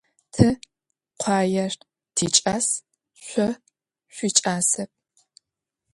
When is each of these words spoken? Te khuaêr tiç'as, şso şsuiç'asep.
Te 0.33 0.47
khuaêr 1.19 1.73
tiç'as, 2.15 2.67
şso 3.23 3.47
şsuiç'asep. 4.13 4.91